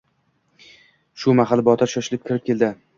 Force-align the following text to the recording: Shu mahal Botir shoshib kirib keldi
Shu 1.25 1.37
mahal 1.43 1.65
Botir 1.71 1.95
shoshib 1.95 2.29
kirib 2.29 2.47
keldi 2.51 2.77